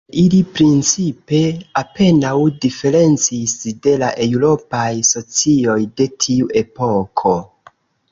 Tiel, 0.09 0.15
ili 0.19 0.37
principe 0.59 1.41
apenaŭ 1.81 2.31
diferencis 2.63 3.53
de 3.83 3.93
la 4.05 4.09
eŭropaj 4.25 4.87
socioj 5.11 5.77
de 6.01 6.09
tiu 6.25 6.49
epoko. 6.63 7.35